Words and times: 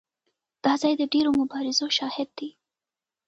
دا 0.63 0.73
ځای 0.81 0.93
د 0.97 1.03
ډېرو 1.13 1.29
مبارزو 1.39 1.85
شاهد 1.97 2.29
دی. 2.37 2.49